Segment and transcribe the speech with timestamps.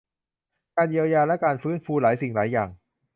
[0.75, 2.69] การเยียวยาและการฟื้นฟูหลายสิ่งหลายอย่าง